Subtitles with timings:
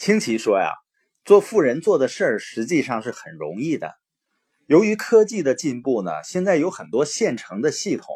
[0.00, 0.72] 清奇说呀，
[1.26, 3.92] 做富人做的事儿实际上是很容易的。
[4.64, 8.06] 由于科技的进步呢，现在有很多现成的系统，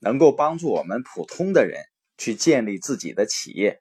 [0.00, 1.84] 能够帮助我们普通的人
[2.18, 3.80] 去建立自己的企业。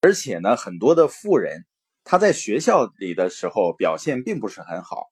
[0.00, 1.66] 而且呢，很多的富人
[2.04, 5.08] 他在学校里的时候表现并不是很好。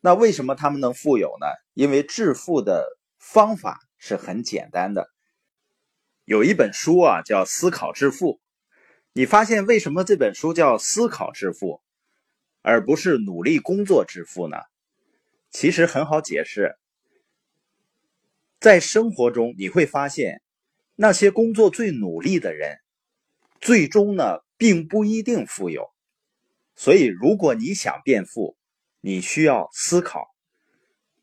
[0.00, 1.46] 那为什么他们能富有呢？
[1.74, 5.08] 因为致富的方法是很简单的。
[6.24, 8.38] 有一本书啊，叫《思考致富》。
[9.14, 11.82] 你发现为什么这本书叫思考致富，
[12.62, 14.56] 而不是努力工作致富呢？
[15.50, 16.78] 其实很好解释，
[18.58, 20.40] 在生活中你会发现，
[20.94, 22.78] 那些工作最努力的人，
[23.60, 25.90] 最终呢并不一定富有。
[26.74, 28.56] 所以，如果你想变富，
[29.02, 30.26] 你需要思考，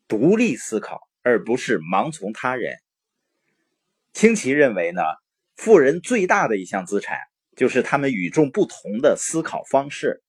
[0.06, 2.76] 独立思考，而不是盲从他人。
[4.12, 5.02] 清奇认为呢，
[5.56, 7.18] 富人最大的一项资产。
[7.56, 10.22] 就是他们与众不同的思考方式，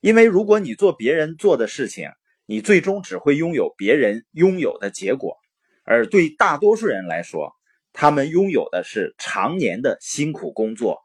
[0.00, 2.10] 因为如果你做别人做的事情，
[2.46, 5.36] 你最终只会拥有别人拥有的结果，
[5.84, 7.54] 而对大多数人来说，
[7.92, 10.98] 他们拥有的是常年的辛苦工作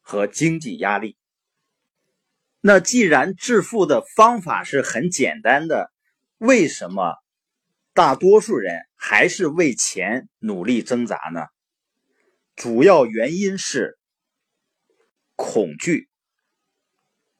[0.00, 1.16] 和经济压力。
[2.60, 5.92] 那既然致富的方法是很简单的，
[6.38, 7.14] 为什么
[7.92, 11.46] 大多数人还是为钱努力挣扎呢？
[12.56, 13.98] 主要原因是。
[15.36, 16.08] 恐惧，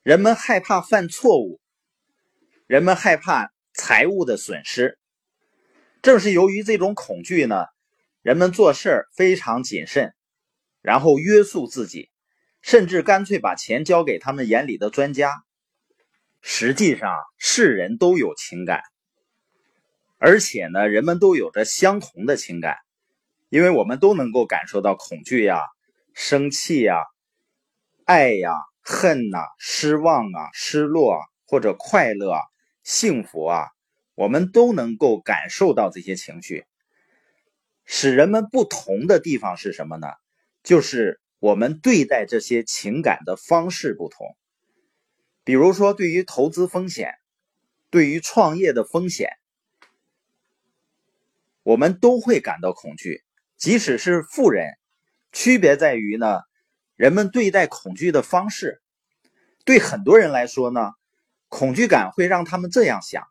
[0.03, 1.61] 人们害怕犯错误，
[2.67, 4.99] 人们害怕财务的损失。
[6.03, 7.67] 正是由于这种恐惧呢，
[8.21, 10.13] 人们做事非常谨慎，
[10.83, 12.11] 然后约束自己，
[12.63, 15.33] 甚至干脆把钱交给他们眼里的专家。
[16.43, 18.83] 实际上，是人都有情感，
[20.19, 22.77] 而且呢，人们都有着相同的情感，
[23.49, 25.61] 因为我们都能够感受到恐惧呀、
[26.13, 26.97] 生气呀。
[28.05, 28.53] 爱呀，
[28.83, 32.41] 恨呐，失望啊，失落啊，或者快乐啊，
[32.83, 33.69] 幸福啊，
[34.15, 36.67] 我们都能够感受到这些情绪。
[37.87, 40.09] 使人们不同的地方是什么呢？
[40.63, 44.37] 就是我们对待这些情感的方式不同。
[45.43, 47.15] 比如说，对于投资风险，
[47.89, 49.31] 对于创业的风险，
[51.63, 53.25] 我们都会感到恐惧。
[53.57, 54.75] 即使是富人，
[55.33, 56.43] 区别在于呢。
[56.97, 58.81] 人们对待恐惧的方式，
[59.65, 60.93] 对很多人来说呢，
[61.49, 63.27] 恐惧感会让他们这样想：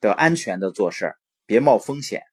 [0.00, 1.14] 得安全的做事
[1.46, 2.24] 别冒风险。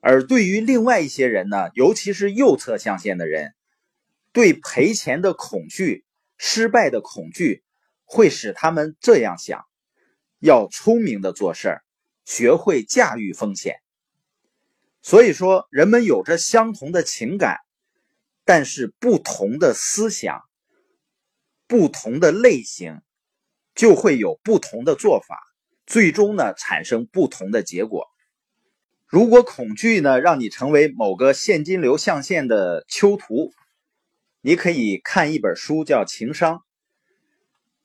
[0.00, 3.54] 而对于另外一些人呢，尤其是右侧象限的人，
[4.32, 6.04] 对赔钱的恐惧、
[6.38, 7.64] 失败的恐惧，
[8.04, 9.66] 会使他们这样想：
[10.38, 11.80] 要聪明的做事
[12.24, 13.76] 学会驾驭风险。
[15.02, 17.63] 所以说，人们有着相同的情感。
[18.44, 20.42] 但是不同的思想、
[21.66, 23.00] 不同的类型，
[23.74, 25.38] 就会有不同的做法，
[25.86, 28.06] 最终呢产生不同的结果。
[29.06, 33.52] 如果恐惧呢让你成为某个现金流象限的囚徒，
[34.40, 36.56] 你可以看一本书叫《情商》。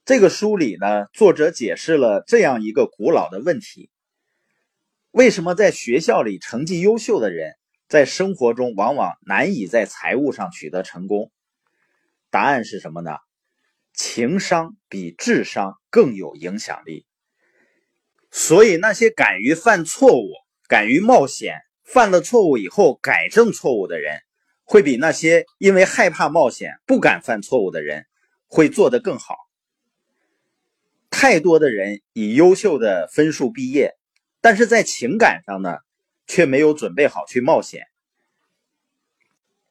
[0.06, 3.92] 这个书里呢，作者解释了这样一个古老的问题：
[5.12, 7.59] 为什么在学校里成绩优秀的人？
[7.90, 11.32] 在生活中，往往难以在财务上取得成功。
[12.30, 13.18] 答案是什么呢？
[13.94, 17.08] 情商比智商更有影响力。
[18.30, 20.30] 所以，那些敢于犯错误、
[20.68, 24.20] 敢于冒险、犯了错误以后改正错误的人，
[24.64, 28.06] 会比那些因为害怕冒险、不敢犯错误的人
[28.46, 29.36] 会做得更好。
[31.10, 33.96] 太多的人以优秀的分数毕业，
[34.42, 35.80] 但是在情感上呢？
[36.30, 37.88] 却没有准备好去冒险，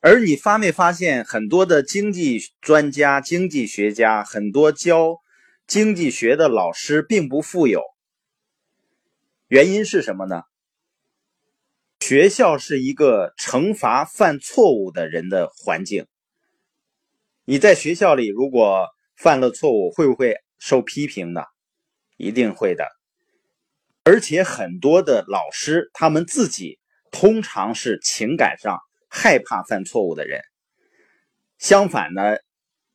[0.01, 5.21] 而你发没发现，很多的经济专家、经济学家，很多教
[5.69, 7.85] 经济学的老师并不富有。
[9.47, 10.43] 原因是什么呢？
[12.01, 16.09] 学校是一个惩罚犯错误的人的环境。
[17.45, 21.43] 你在学校里如果犯了错误，会不会受批评呢？
[22.17, 22.98] 一定会的。
[24.11, 26.79] 而且很多的老师，他们自己
[27.11, 30.41] 通常是情感上害怕犯错误的人。
[31.59, 32.39] 相反呢，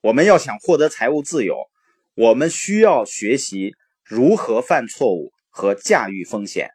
[0.01, 1.69] 我们要想获得财务自由，
[2.15, 6.71] 我们需要学习如何犯错误和驾驭风险。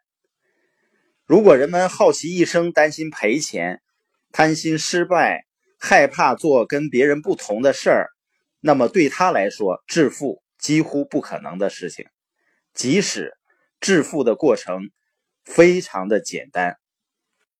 [1.25, 3.81] 如果人们好奇一生，担心赔钱，
[4.31, 5.43] 贪心失败，
[5.77, 8.07] 害怕做跟别人不同的事儿，
[8.61, 12.05] 那么对他来说，致富几乎不可能的事情。
[12.73, 13.33] 即使
[13.79, 14.89] 致富的过程
[15.43, 16.78] 非常的简单。